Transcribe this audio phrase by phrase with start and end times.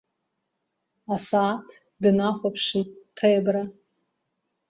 [1.13, 1.67] Асааҭ
[2.01, 3.63] днахәаԥшит Ҭебра.